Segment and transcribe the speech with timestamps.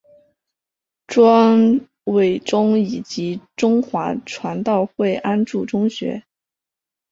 [1.05, 6.23] 庄伟忠以及中华传道会安柱中学。